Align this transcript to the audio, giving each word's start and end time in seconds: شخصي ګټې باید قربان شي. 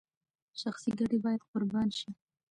شخصي 0.61 0.91
ګټې 0.99 1.17
باید 1.25 1.47
قربان 1.51 1.87
شي. 1.97 2.09